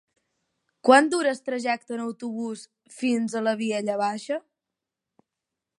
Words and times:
Quant 0.87 1.09
dura 1.11 1.33
el 1.33 1.41
trajecte 1.49 1.95
en 1.97 2.01
autobús 2.05 2.65
fins 2.97 3.35
a 3.41 3.45
la 3.49 3.55
Vilella 3.61 3.99
Baixa? 4.05 4.41